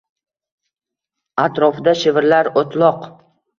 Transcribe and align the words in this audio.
Atrofida 1.45 1.95
shivirlar 2.01 2.53
o’tloq. 2.65 3.09